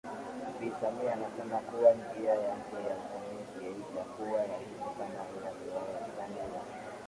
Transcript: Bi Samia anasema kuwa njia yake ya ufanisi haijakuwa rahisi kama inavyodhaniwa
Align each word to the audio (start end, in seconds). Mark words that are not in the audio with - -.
Bi 0.59 0.71
Samia 0.81 1.13
anasema 1.13 1.57
kuwa 1.59 1.93
njia 1.93 2.33
yake 2.33 2.75
ya 2.87 2.95
ufanisi 2.97 3.63
haijakuwa 3.73 4.37
rahisi 4.45 4.81
kama 4.97 5.25
inavyodhaniwa 5.37 6.61